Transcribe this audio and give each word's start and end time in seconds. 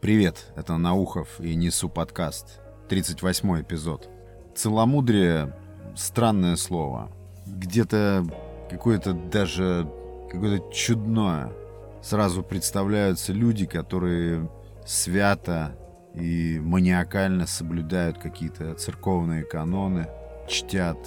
Привет, 0.00 0.52
это 0.54 0.76
Наухов 0.76 1.40
и 1.40 1.56
Несу 1.56 1.88
подкаст. 1.88 2.60
38 2.88 3.62
эпизод. 3.62 4.08
Целомудрие— 4.54 5.56
странное 5.96 6.54
слово. 6.54 7.10
Где-то 7.46 8.24
какое-то 8.70 9.12
даже 9.12 9.90
какое-то 10.30 10.72
чудное. 10.72 11.52
Сразу 12.00 12.44
представляются 12.44 13.32
люди, 13.32 13.66
которые 13.66 14.48
свято 14.86 15.76
и 16.14 16.60
маниакально 16.60 17.48
соблюдают 17.48 18.18
какие-то 18.18 18.74
церковные 18.74 19.42
каноны, 19.42 20.06
чтят 20.46 20.98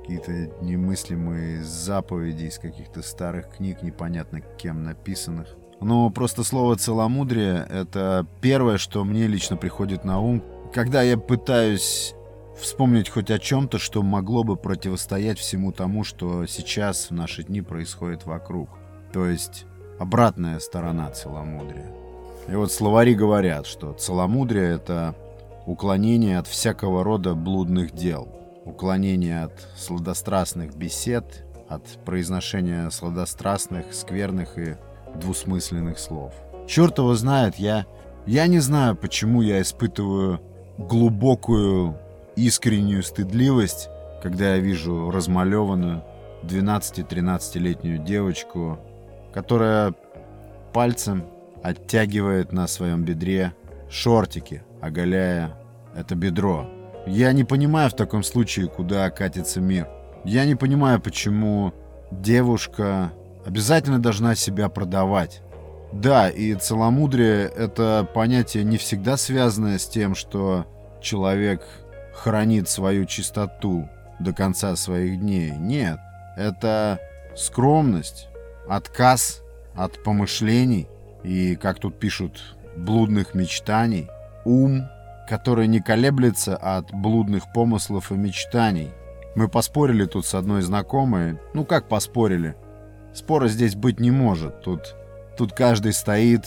какие-то 0.00 0.32
немыслимые 0.64 1.62
заповеди 1.62 2.44
из 2.44 2.58
каких-то 2.58 3.02
старых 3.02 3.56
книг, 3.56 3.82
непонятно 3.82 4.40
кем 4.40 4.82
написанных. 4.82 5.48
Но 5.80 6.10
просто 6.10 6.44
слово 6.44 6.76
«целомудрие»— 6.76 7.66
это 7.70 8.26
первое, 8.40 8.78
что 8.78 9.04
мне 9.04 9.26
лично 9.26 9.56
приходит 9.56 10.04
на 10.04 10.20
ум, 10.20 10.42
когда 10.72 11.02
я 11.02 11.18
пытаюсь 11.18 12.14
вспомнить 12.58 13.08
хоть 13.08 13.30
о 13.30 13.38
чем-то, 13.38 13.78
что 13.78 14.02
могло 14.02 14.44
бы 14.44 14.56
противостоять 14.56 15.38
всему 15.38 15.72
тому, 15.72 16.04
что 16.04 16.46
сейчас 16.46 17.10
в 17.10 17.14
наши 17.14 17.42
дни 17.42 17.60
происходит 17.62 18.24
вокруг. 18.26 18.70
То 19.12 19.26
есть 19.26 19.66
обратная 19.98 20.58
сторона 20.58 21.10
целомудрия. 21.10 21.90
И 22.48 22.54
вот 22.54 22.72
словари 22.72 23.14
говорят, 23.14 23.66
что 23.66 23.92
целомудрие— 23.92 24.74
это 24.76 25.14
уклонение 25.66 26.38
от 26.38 26.46
всякого 26.46 27.02
рода 27.02 27.34
блудных 27.34 27.92
дел, 27.92 28.28
уклонение 28.64 29.44
от 29.44 29.66
сладострастных 29.76 30.76
бесед, 30.76 31.44
от 31.68 31.86
произношения 32.04 32.90
сладострастных, 32.90 33.94
скверных 33.94 34.58
и 34.58 34.76
двусмысленных 35.14 35.98
слов. 35.98 36.32
Черт 36.66 36.98
его 36.98 37.14
знает, 37.14 37.56
я... 37.56 37.86
Я 38.26 38.46
не 38.46 38.58
знаю, 38.58 38.96
почему 38.96 39.42
я 39.42 39.60
испытываю 39.60 40.40
глубокую 40.78 41.98
искреннюю 42.36 43.02
стыдливость, 43.02 43.90
когда 44.22 44.54
я 44.54 44.60
вижу 44.60 45.10
размалеванную 45.10 46.02
12-13-летнюю 46.42 47.98
девочку, 47.98 48.78
которая 49.32 49.94
пальцем 50.72 51.26
оттягивает 51.62 52.52
на 52.52 52.66
своем 52.66 53.04
бедре 53.04 53.54
шортики, 53.90 54.62
оголяя 54.80 55.54
это 55.94 56.14
бедро. 56.14 56.68
Я 57.06 57.32
не 57.32 57.44
понимаю 57.44 57.90
в 57.90 57.94
таком 57.94 58.22
случае, 58.22 58.68
куда 58.68 59.08
катится 59.10 59.60
мир. 59.60 59.88
Я 60.24 60.46
не 60.46 60.54
понимаю, 60.54 61.00
почему 61.00 61.74
девушка 62.10 63.12
обязательно 63.44 64.00
должна 64.00 64.34
себя 64.34 64.68
продавать. 64.68 65.42
Да, 65.92 66.28
и 66.28 66.54
целомудрие— 66.54 67.44
это 67.56 68.08
понятие 68.14 68.64
не 68.64 68.78
всегда 68.78 69.16
связанное 69.16 69.78
с 69.78 69.86
тем, 69.86 70.14
что 70.14 70.66
человек 71.00 71.62
хранит 72.14 72.68
свою 72.68 73.04
чистоту 73.04 73.88
до 74.18 74.32
конца 74.32 74.74
своих 74.76 75.20
дней. 75.20 75.52
Нет, 75.52 75.98
это 76.36 76.98
скромность, 77.36 78.28
отказ 78.68 79.42
от 79.76 80.02
помышлений 80.02 80.88
и, 81.22 81.56
как 81.56 81.78
тут 81.78 81.98
пишут, 81.98 82.56
блудных 82.76 83.34
мечтаний, 83.34 84.08
ум, 84.44 84.88
который 85.28 85.68
не 85.68 85.80
колеблется 85.80 86.56
от 86.56 86.92
блудных 86.92 87.52
помыслов 87.52 88.10
и 88.10 88.14
мечтаний. 88.14 88.90
Мы 89.36 89.48
поспорили 89.48 90.06
тут 90.06 90.26
с 90.26 90.34
одной 90.34 90.62
знакомой. 90.62 91.38
Ну 91.54 91.64
как 91.64 91.88
поспорили? 91.88 92.56
Спора 93.14 93.48
здесь 93.48 93.76
быть 93.76 94.00
не 94.00 94.10
может. 94.10 94.62
Тут, 94.62 94.94
тут 95.38 95.52
каждый 95.52 95.92
стоит 95.92 96.46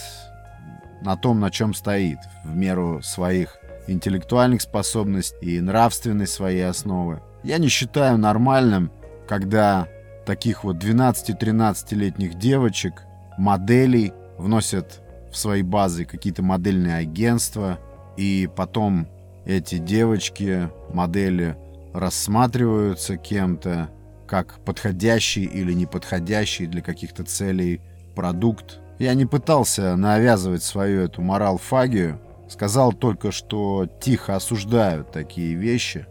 на 1.02 1.16
том, 1.16 1.40
на 1.40 1.50
чем 1.50 1.74
стоит, 1.74 2.20
в 2.44 2.56
меру 2.56 3.02
своих 3.02 3.58
интеллектуальных 3.88 4.62
способностей 4.62 5.58
и 5.58 5.62
нравственной 5.62 6.28
своей 6.28 6.68
основы. 6.68 7.22
Я 7.44 7.58
не 7.58 7.70
считаю 7.70 8.18
нормальным, 8.18 8.92
когда 9.28 9.88
таких 10.26 10.64
вот 10.64 10.78
12-13-летних 10.78 12.36
девочек, 12.36 13.04
моделей 13.38 14.14
вносят 14.38 15.02
в 15.32 15.38
свои 15.38 15.62
базы 15.62 16.06
какие-то 16.06 16.44
модельные 16.44 16.98
агентства, 16.98 17.80
и 18.18 18.50
потом 18.54 19.08
эти 19.46 19.78
девочки, 19.78 20.70
модели 20.92 21.56
рассматриваются 21.94 23.16
кем-то 23.16 23.90
как 24.28 24.60
подходящий 24.66 25.46
или 25.46 25.74
неподходящий 25.74 26.68
для 26.68 26.82
каких-то 26.82 27.24
целей 27.24 27.82
продукт. 28.16 28.80
Я 29.00 29.14
не 29.14 29.26
пытался 29.26 29.96
навязывать 29.96 30.64
свою 30.64 31.02
эту 31.02 31.22
морал-фагию, 31.22 32.20
Сказал 32.48 32.94
только, 32.94 33.32
что 33.32 33.88
тихо 34.00 34.36
осуждают 34.36 35.12
такие 35.12 35.54
вещи. 35.54 36.08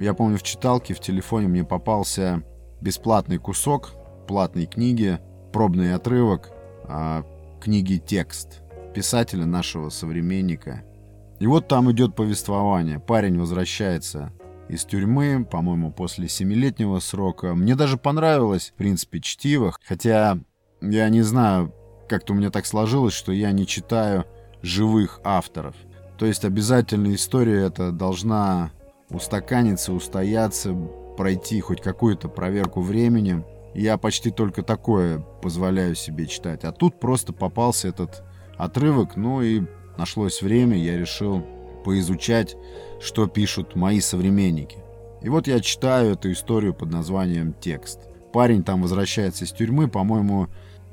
Я 0.00 0.14
помню, 0.14 0.38
в 0.38 0.42
читалке 0.42 0.94
в 0.94 1.00
телефоне 1.00 1.48
мне 1.48 1.64
попался 1.64 2.42
бесплатный 2.80 3.38
кусок 3.38 3.92
платной 4.26 4.66
книги, 4.66 5.18
пробный 5.52 5.94
отрывок 5.94 6.50
а, 6.84 7.24
книги 7.60 7.98
«Текст» 7.98 8.62
писателя 8.94 9.44
нашего 9.44 9.90
современника. 9.90 10.82
И 11.38 11.46
вот 11.46 11.68
там 11.68 11.90
идет 11.92 12.16
повествование. 12.16 12.98
Парень 12.98 13.38
возвращается 13.38 14.32
из 14.68 14.84
тюрьмы, 14.84 15.46
по-моему, 15.50 15.90
после 15.90 16.28
семилетнего 16.28 16.98
срока. 17.00 17.54
Мне 17.54 17.74
даже 17.74 17.96
понравилось, 17.96 18.72
в 18.74 18.78
принципе, 18.78 19.20
чтиво. 19.20 19.74
Хотя 19.86 20.38
я 20.80 21.08
не 21.08 21.22
знаю, 21.22 21.72
как-то 22.08 22.32
у 22.32 22.36
меня 22.36 22.50
так 22.50 22.66
сложилось, 22.66 23.14
что 23.14 23.32
я 23.32 23.50
не 23.52 23.66
читаю 23.66 24.24
живых 24.62 25.20
авторов. 25.24 25.74
То 26.18 26.26
есть 26.26 26.44
обязательно 26.44 27.14
история 27.14 27.66
эта 27.66 27.92
должна 27.92 28.72
устаканиться, 29.10 29.92
устояться, 29.92 30.74
пройти 31.16 31.60
хоть 31.60 31.80
какую-то 31.80 32.28
проверку 32.28 32.80
временем. 32.80 33.44
Я 33.74 33.96
почти 33.98 34.30
только 34.30 34.62
такое 34.62 35.20
позволяю 35.42 35.94
себе 35.94 36.26
читать. 36.26 36.64
А 36.64 36.72
тут 36.72 36.98
просто 36.98 37.32
попался 37.32 37.88
этот 37.88 38.24
отрывок, 38.56 39.16
ну 39.16 39.40
и 39.40 39.62
нашлось 39.96 40.42
время, 40.42 40.76
я 40.76 40.98
решил 40.98 41.46
поизучать, 41.84 42.56
что 43.00 43.26
пишут 43.26 43.76
мои 43.76 44.00
современники. 44.00 44.78
И 45.22 45.28
вот 45.28 45.46
я 45.46 45.60
читаю 45.60 46.12
эту 46.12 46.32
историю 46.32 46.74
под 46.74 46.90
названием 46.90 47.54
«Текст». 47.60 48.00
Парень 48.32 48.62
там 48.62 48.82
возвращается 48.82 49.44
из 49.44 49.52
тюрьмы, 49.52 49.88
по-моему, 49.88 50.48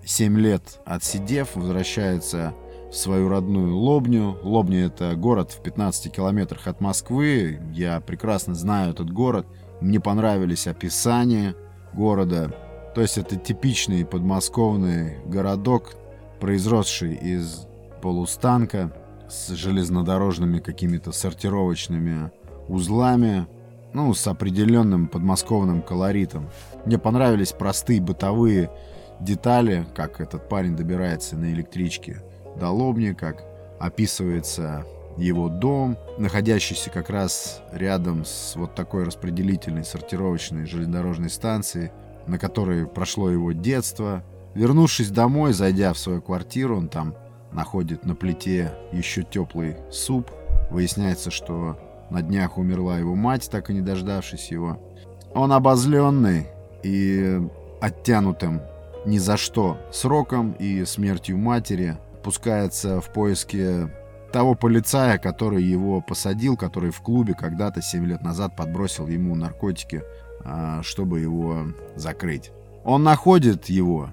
7 0.05 0.39
лет 0.39 0.79
отсидев, 0.85 1.55
возвращается 1.55 2.53
свою 2.91 3.29
родную 3.29 3.75
Лобню. 3.75 4.37
Лобня— 4.41 4.85
это 4.87 5.15
город 5.15 5.51
в 5.51 5.61
15 5.61 6.11
километрах 6.11 6.67
от 6.67 6.79
Москвы. 6.79 7.59
Я 7.73 7.99
прекрасно 7.99 8.55
знаю 8.55 8.91
этот 8.91 9.11
город. 9.11 9.45
Мне 9.81 9.99
понравились 9.99 10.67
описания 10.67 11.55
города. 11.93 12.55
То 12.95 13.01
есть 13.01 13.17
это 13.17 13.35
типичный 13.35 14.05
подмосковный 14.05 15.17
городок, 15.25 15.95
произросший 16.39 17.13
из 17.15 17.67
полустанка 18.01 18.93
с 19.29 19.49
железнодорожными 19.49 20.59
какими-то 20.59 21.11
сортировочными 21.11 22.31
узлами, 22.67 23.47
ну, 23.93 24.13
с 24.13 24.27
определенным 24.27 25.07
подмосковным 25.07 25.81
колоритом. 25.81 26.49
Мне 26.85 26.97
понравились 26.97 27.53
простые 27.53 28.01
бытовые 28.01 28.69
детали, 29.19 29.85
как 29.95 30.19
этот 30.19 30.49
парень 30.49 30.75
добирается 30.75 31.37
на 31.37 31.51
электричке 31.53 32.21
до 32.59 32.69
Лобни, 32.69 33.13
как 33.13 33.43
описывается 33.79 34.85
его 35.17 35.47
дом, 35.47 35.97
находящийся 36.17 36.89
как 36.89 37.09
раз 37.09 37.61
рядом 37.71 38.25
с 38.25 38.55
вот 38.55 38.75
такой 38.75 39.03
распределительной 39.03 39.85
сортировочной 39.85 40.65
железнодорожной 40.65 41.29
станцией, 41.29 41.91
на 42.27 42.37
которой 42.37 42.85
прошло 42.85 43.29
его 43.29 43.53
детство. 43.53 44.23
Вернувшись 44.55 45.09
домой, 45.09 45.53
зайдя 45.53 45.93
в 45.93 45.97
свою 45.97 46.21
квартиру, 46.21 46.77
он 46.77 46.89
там 46.89 47.15
находит 47.55 48.05
на 48.05 48.15
плите 48.15 48.73
еще 48.91 49.23
теплый 49.23 49.77
суп. 49.89 50.29
Выясняется, 50.69 51.31
что 51.31 51.79
на 52.09 52.21
днях 52.21 52.57
умерла 52.57 52.99
его 52.99 53.15
мать, 53.15 53.49
так 53.49 53.69
и 53.69 53.73
не 53.73 53.81
дождавшись 53.81 54.51
его. 54.51 54.79
Он 55.33 55.51
обозленный 55.51 56.47
и 56.83 57.41
оттянутым 57.81 58.61
ни 59.05 59.17
за 59.17 59.37
что 59.37 59.77
сроком 59.91 60.53
и 60.53 60.83
смертью 60.85 61.37
матери 61.37 61.97
пускается 62.23 63.01
в 63.01 63.11
поиске 63.13 63.89
того 64.31 64.55
полицая, 64.55 65.17
который 65.17 65.63
его 65.63 66.01
посадил, 66.01 66.57
который 66.57 66.91
в 66.91 67.01
клубе 67.01 67.35
когда-то 67.35 67.81
7 67.81 68.05
лет 68.05 68.21
назад 68.21 68.55
подбросил 68.55 69.07
ему 69.07 69.35
наркотики, 69.35 70.03
а, 70.43 70.81
чтобы 70.83 71.19
его 71.19 71.67
закрыть. 71.95 72.51
Он 72.83 73.03
находит 73.03 73.65
его, 73.65 74.09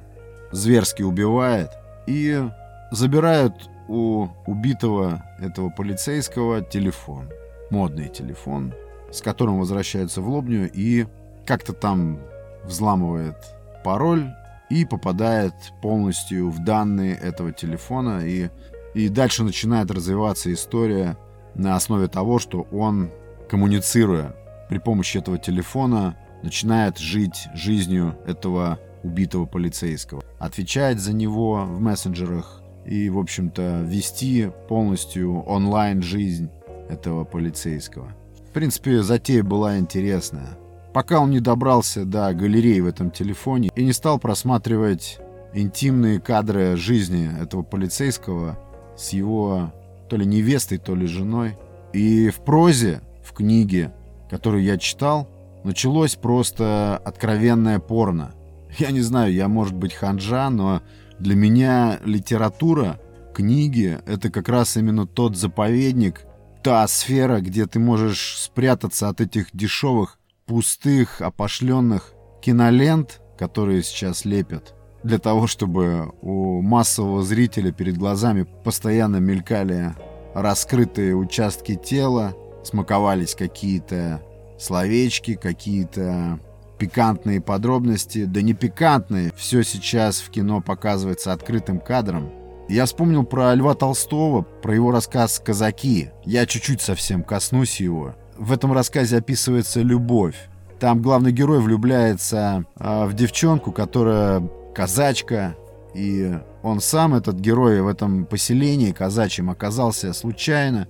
зверски 0.52 1.02
убивает 1.02 1.70
и 2.06 2.43
забирает 2.92 3.54
у 3.88 4.28
убитого 4.46 5.24
этого 5.40 5.70
полицейского 5.70 6.60
телефон. 6.60 7.30
Модный 7.70 8.08
телефон, 8.08 8.74
с 9.10 9.22
которым 9.22 9.58
возвращается 9.58 10.20
в 10.20 10.28
Лобню 10.28 10.70
и 10.72 11.06
как-то 11.46 11.72
там 11.72 12.20
взламывает 12.64 13.36
пароль 13.82 14.30
и 14.70 14.84
попадает 14.84 15.54
полностью 15.80 16.50
в 16.50 16.62
данные 16.62 17.16
этого 17.16 17.52
телефона 17.52 18.20
и 18.24 18.50
И 18.94 19.08
дальше 19.08 19.42
начинает 19.42 19.90
развиваться 19.90 20.52
история 20.52 21.16
на 21.54 21.76
основе 21.76 22.08
того, 22.08 22.38
что 22.38 22.66
он, 22.70 23.10
коммуницируя 23.48 24.34
при 24.68 24.78
помощи 24.78 25.16
этого 25.18 25.38
телефона, 25.38 26.16
начинает 26.42 26.98
жить 26.98 27.48
жизнью 27.54 28.18
этого 28.26 28.78
убитого 29.02 29.46
полицейского. 29.46 30.22
Отвечает 30.38 31.00
за 31.00 31.14
него 31.14 31.64
в 31.64 31.80
мессенджерах 31.80 32.62
и, 32.84 33.08
в 33.11 33.19
общем-то, 33.19 33.82
вести 33.87 34.50
полностью 34.69 35.43
онлайн 35.43 36.02
жизнь 36.02 36.50
этого 36.88 37.25
полицейского. 37.25 38.12
В 38.49 38.52
принципе, 38.52 39.02
затея 39.02 39.43
была 39.43 39.79
интересная. 39.79 40.58
Пока 40.93 41.20
он 41.20 41.31
не 41.31 41.40
добрался 41.40 42.05
до 42.05 42.32
галереи 42.34 42.81
в 42.81 42.87
этом 42.87 43.11
телефоне 43.11 43.70
и 43.75 43.84
не 43.84 43.93
стал 43.93 44.19
просматривать 44.19 45.19
интимные 45.55 46.20
кадры 46.20 46.76
жизни 46.76 47.31
этого 47.40 47.62
полицейского 47.62 48.58
с 48.96 49.11
его 49.11 49.73
то 50.08 50.17
ли 50.17 50.26
невестой, 50.26 50.78
то 50.78 50.94
ли 50.94 51.06
женой. 51.06 51.56
И 51.94 52.28
в 52.28 52.40
прозе, 52.40 53.00
в 53.25 53.32
книге, 53.32 53.94
которую 54.28 54.62
я 54.62 54.76
читал, 54.76 55.28
началось 55.64 56.17
просто 56.17 57.00
откровенное 57.05 57.78
порно. 57.78 58.35
Я 58.78 58.90
не 58.90 59.00
знаю, 59.00 59.32
я, 59.32 59.49
может 59.49 59.75
быть, 59.75 59.94
ханжа, 59.94 60.50
но 60.50 60.82
для 61.22 61.36
меня 61.36 62.00
литература, 62.04 63.00
книги— 63.32 63.98
это 64.06 64.28
как 64.28 64.48
раз 64.48 64.76
именно 64.76 65.06
тот 65.06 65.36
заповедник, 65.36 66.22
та 66.62 66.86
сфера, 66.88 67.40
где 67.40 67.66
ты 67.66 67.78
можешь 67.78 68.38
спрятаться 68.38 69.08
от 69.08 69.20
этих 69.20 69.46
дешевых, 69.52 70.19
пустых, 70.46 71.20
опошленных 71.20 72.12
кинолент, 72.42 73.20
которые 73.38 73.82
сейчас 73.82 74.24
лепят, 74.24 74.74
для 75.04 75.19
того, 75.19 75.46
чтобы 75.46 76.12
у 76.22 76.60
массового 76.60 77.22
зрителя 77.22 77.72
перед 77.72 77.96
глазами 77.96 78.46
постоянно 78.64 79.16
мелькали 79.16 79.94
раскрытые 80.34 81.14
участки 81.14 81.76
тела, 81.76 82.34
смаковались 82.64 83.34
какие-то 83.34 84.22
словечки, 84.58 85.34
какие-то 85.34 86.40
пикантные 86.82 87.40
подробности, 87.40 88.25
да 88.25 88.43
не 88.43 88.55
пикантные, 88.55 89.32
все 89.37 89.62
сейчас 89.62 90.19
в 90.19 90.31
кино 90.31 90.61
показывается 90.61 91.32
открытым 91.32 91.79
кадром. 91.79 92.32
Я 92.69 92.87
вспомнил 92.87 93.23
про 93.23 93.55
Льва 93.55 93.75
Толстого, 93.75 94.43
про 94.43 94.75
его 94.75 94.90
рассказ 94.90 95.38
«Казаки». 95.38 96.11
Я 96.25 96.44
чуть-чуть 96.44 96.81
совсем 96.81 97.23
коснусь 97.23 97.81
его. 97.81 98.17
В 98.37 98.50
этом 98.50 98.73
рассказе 98.73 99.19
описывается 99.19 99.81
любовь. 99.81 100.34
Там 100.81 101.02
главный 101.02 101.31
герой 101.31 101.61
влюбляется 101.61 102.64
э, 102.76 103.05
в 103.05 103.14
девчонку, 103.14 103.70
которая 103.70 104.43
казачка, 104.75 105.55
и 105.94 106.37
он 106.64 106.81
сам, 106.81 107.14
этот 107.14 107.37
герой 107.37 107.81
в 107.81 107.87
этом 107.87 108.26
поселении 108.26 108.90
казачьем, 108.90 109.50
оказался 109.50 110.12
случайно. 110.14 110.88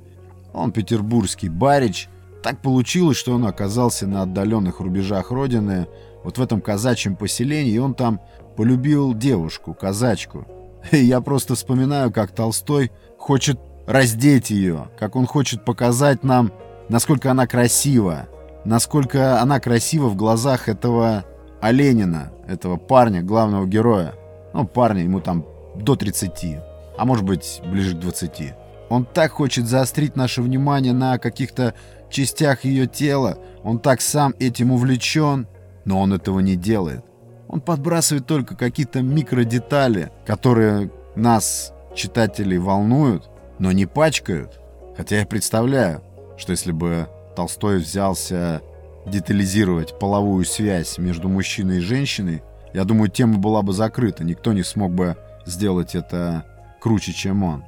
Он 0.54 0.72
петербургский 0.72 1.50
барич. 1.50 2.08
Так 2.42 2.60
получилось, 2.60 3.16
что 3.16 3.34
он 3.34 3.46
оказался 3.46 4.06
на 4.06 4.22
отдаленных 4.22 4.80
рубежах 4.80 5.30
родины, 5.30 5.86
вот 6.24 6.38
в 6.38 6.42
этом 6.42 6.60
казачьем 6.60 7.16
поселении, 7.16 7.72
и 7.72 7.78
он 7.78 7.94
там 7.94 8.20
полюбил 8.56 9.14
девушку, 9.14 9.74
казачку. 9.74 10.46
И 10.90 10.98
я 10.98 11.20
просто 11.20 11.54
вспоминаю, 11.54 12.12
как 12.12 12.32
Толстой 12.32 12.90
хочет 13.16 13.60
раздеть 13.86 14.50
ее, 14.50 14.88
как 14.98 15.16
он 15.16 15.26
хочет 15.26 15.64
показать 15.64 16.24
нам, 16.24 16.52
насколько 16.88 17.30
она 17.30 17.46
красива, 17.46 18.28
насколько 18.64 19.40
она 19.40 19.60
красива 19.60 20.08
в 20.08 20.16
глазах 20.16 20.68
этого 20.68 21.24
Оленина, 21.60 22.32
этого 22.48 22.76
парня, 22.76 23.22
главного 23.22 23.66
героя. 23.66 24.14
Ну, 24.52 24.66
парня, 24.66 25.02
ему 25.02 25.20
там 25.20 25.46
до 25.76 25.94
30, 25.94 26.58
а 26.98 27.04
может 27.04 27.24
быть 27.24 27.60
ближе 27.64 27.94
к 27.94 28.00
20. 28.00 28.54
Он 28.92 29.06
так 29.06 29.32
хочет 29.32 29.66
заострить 29.66 30.16
наше 30.16 30.42
внимание 30.42 30.92
на 30.92 31.16
каких-то 31.16 31.72
частях 32.10 32.66
ее 32.66 32.86
тела, 32.86 33.38
он 33.62 33.78
так 33.78 34.02
сам 34.02 34.34
этим 34.38 34.70
увлечен, 34.70 35.48
но 35.86 35.98
он 35.98 36.12
этого 36.12 36.40
не 36.40 36.56
делает. 36.56 37.02
Он 37.48 37.62
подбрасывает 37.62 38.26
только 38.26 38.54
какие-то 38.54 39.00
микродетали, 39.00 40.12
которые 40.26 40.90
нас, 41.16 41.72
читателей, 41.94 42.58
волнуют, 42.58 43.30
но 43.58 43.72
не 43.72 43.86
пачкают. 43.86 44.60
Хотя 44.94 45.20
я 45.20 45.26
представляю, 45.26 46.02
что 46.36 46.50
если 46.52 46.72
бы 46.72 47.08
Толстой 47.34 47.78
взялся 47.78 48.60
детализировать 49.06 49.98
половую 49.98 50.44
связь 50.44 50.98
между 50.98 51.30
мужчиной 51.30 51.78
и 51.78 51.80
женщиной, 51.80 52.42
я 52.74 52.84
думаю, 52.84 53.08
тема 53.08 53.38
была 53.38 53.62
бы 53.62 53.72
закрыта. 53.72 54.22
Никто 54.22 54.52
не 54.52 54.62
смог 54.62 54.92
бы 54.92 55.16
сделать 55.46 55.94
это 55.94 56.44
круче, 56.78 57.14
чем 57.14 57.42
он. 57.42 57.64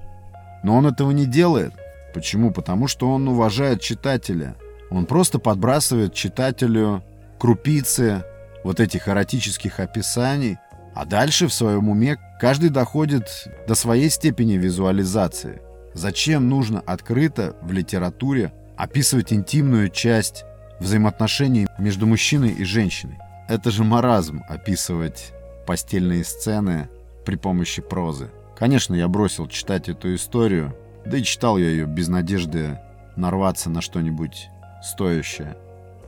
Но 0.64 0.76
он 0.76 0.86
этого 0.86 1.12
не 1.12 1.26
делает. 1.26 1.72
Почему? 2.14 2.50
Потому 2.50 2.88
что 2.88 3.10
он 3.10 3.28
уважает 3.28 3.80
читателя. 3.80 4.56
Он 4.90 5.04
просто 5.06 5.38
подбрасывает 5.38 6.14
читателю 6.14 7.04
крупицы 7.38 8.24
вот 8.64 8.80
этих 8.80 9.08
эротических 9.08 9.78
описаний, 9.78 10.56
а 10.94 11.04
дальше 11.04 11.48
в 11.48 11.52
своем 11.52 11.88
уме 11.90 12.16
каждый 12.40 12.70
доходит 12.70 13.28
до 13.68 13.74
своей 13.74 14.08
степени 14.08 14.54
визуализации. 14.54 15.60
Зачем 15.92 16.48
нужно 16.48 16.80
открыто 16.80 17.56
в 17.60 17.70
литературе 17.70 18.52
описывать 18.76 19.32
интимную 19.32 19.90
часть 19.90 20.44
взаимоотношений 20.80 21.66
между 21.78 22.06
мужчиной 22.06 22.50
и 22.50 22.64
женщиной. 22.64 23.18
Это 23.48 23.70
же 23.70 23.84
маразм 23.84 24.42
описывать 24.48 25.32
постельные 25.66 26.24
сцены 26.24 26.88
при 27.26 27.36
помощи 27.36 27.82
прозы. 27.82 28.30
Конечно, 28.56 28.94
я 28.94 29.08
бросил 29.08 29.48
читать 29.48 29.88
эту 29.88 30.14
историю, 30.14 30.76
да 31.04 31.18
и 31.18 31.22
читал 31.22 31.58
я 31.58 31.68
ее 31.68 31.86
без 31.86 32.08
надежды 32.08 32.78
нарваться 33.16 33.70
на 33.70 33.80
что-нибудь 33.80 34.48
стоящее. 34.82 35.56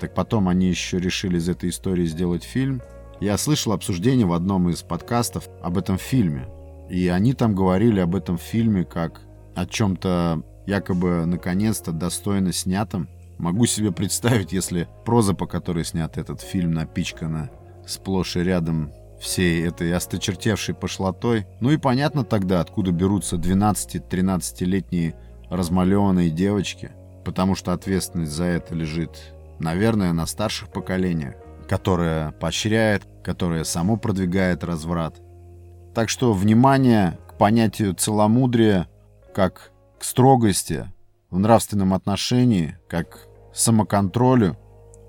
Так 0.00 0.14
потом 0.14 0.48
они 0.48 0.68
еще 0.68 0.98
решили 0.98 1.38
из 1.38 1.48
этой 1.48 1.70
истории 1.70 2.04
сделать 2.06 2.44
фильм. 2.44 2.82
Я 3.20 3.38
слышал 3.38 3.72
обсуждение 3.72 4.26
в 4.26 4.32
одном 4.32 4.68
из 4.68 4.82
подкастов 4.82 5.48
об 5.62 5.78
этом 5.78 5.98
фильме. 5.98 6.48
И 6.90 7.08
они 7.08 7.32
там 7.32 7.54
говорили 7.54 8.00
об 8.00 8.14
этом 8.14 8.38
фильме 8.38 8.84
как 8.84 9.22
о 9.54 9.66
чем-то 9.66 10.42
якобы 10.66 11.24
наконец-то 11.26 11.92
достойно 11.92 12.52
снятом 12.52 13.08
Могу 13.38 13.66
себе 13.66 13.92
представить, 13.92 14.52
если 14.52 14.88
проза, 15.04 15.34
по 15.34 15.46
которой 15.46 15.84
снят 15.84 16.16
этот 16.16 16.40
фильм, 16.40 16.72
напичкана 16.72 17.50
сплошь 17.86 18.36
и 18.36 18.40
рядом 18.40 18.92
всей 19.26 19.66
этой 19.66 19.92
осточертевшей 19.92 20.74
пошлотой. 20.74 21.46
Ну 21.60 21.70
и 21.70 21.76
понятно 21.76 22.24
тогда, 22.24 22.60
откуда 22.60 22.92
берутся 22.92 23.36
12-13-летние 23.36 25.14
размалеванные 25.50 26.30
девочки, 26.30 26.92
потому 27.24 27.56
что 27.56 27.72
ответственность 27.72 28.32
за 28.32 28.44
это 28.44 28.74
лежит, 28.74 29.34
наверное, 29.58 30.12
на 30.12 30.26
старших 30.26 30.68
поколениях, 30.70 31.34
которое 31.68 32.30
поощряет, 32.32 33.02
которое 33.24 33.64
само 33.64 33.96
продвигает 33.96 34.62
разврат. 34.62 35.20
Так 35.94 36.08
что 36.08 36.32
внимание 36.32 37.18
к 37.28 37.36
понятию 37.36 37.94
целомудрия 37.94 38.88
как 39.34 39.72
к 39.98 40.04
строгости 40.04 40.90
в 41.30 41.38
нравственном 41.38 41.94
отношении, 41.94 42.78
как 42.88 43.26
самоконтролю, 43.52 44.56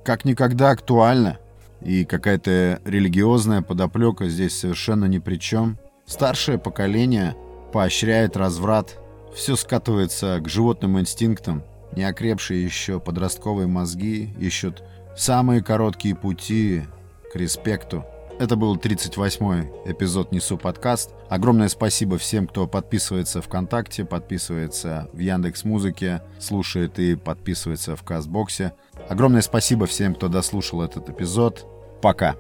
как 0.04 0.26
никогда 0.26 0.72
актуально. 0.72 1.38
И 1.82 2.06
какая-то 2.06 2.82
религиозная 2.86 3.62
подоплека 3.62 4.28
здесь 4.28 4.58
совершенно 4.58 5.06
ни 5.06 5.20
при 5.20 5.38
чем. 5.38 5.78
Старшее 6.06 6.58
поколение 6.58 7.36
поощряет 7.72 8.38
разврат. 8.38 9.00
Все 9.34 9.56
скатывается 9.56 10.40
к 10.42 10.50
животным 10.50 11.00
инстинктам. 11.00 11.64
Неокрепшие 11.96 12.64
еще 12.64 13.00
подростковые 13.00 13.68
мозги 13.68 14.34
ищут 14.40 14.84
самые 15.16 15.64
короткие 15.64 16.16
пути 16.16 16.84
к 17.32 17.36
респекту. 17.36 18.06
Это 18.40 18.56
был 18.56 18.76
38-й 18.76 19.92
эпизод 19.92 20.32
«Несу 20.32 20.58
подкаст». 20.58 21.10
Огромное 21.28 21.70
спасибо 21.70 22.20
всем, 22.20 22.46
кто 22.46 22.68
подписывается 22.68 23.42
ВКонтакте, 23.42 24.06
подписывается 24.06 25.10
в 25.12 25.18
Яндекс 25.18 25.64
Музыке, 25.64 26.22
слушает 26.40 27.00
и 27.00 27.16
подписывается 27.16 27.96
в 27.96 28.04
Кастбоксе. 28.04 28.74
Огромное 29.10 29.42
спасибо 29.42 29.86
всем, 29.86 30.16
кто 30.16 30.28
дослушал 30.28 30.82
этот 30.82 31.10
эпизод. 31.10 31.66
Пока. 32.02 32.36